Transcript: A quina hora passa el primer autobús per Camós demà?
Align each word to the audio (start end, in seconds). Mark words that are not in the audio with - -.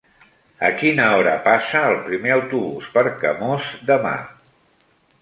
A 0.69 0.71
quina 0.79 1.05
hora 1.17 1.35
passa 1.49 1.83
el 1.91 1.99
primer 2.09 2.33
autobús 2.39 2.91
per 2.99 3.07
Camós 3.23 3.73
demà? 3.95 4.19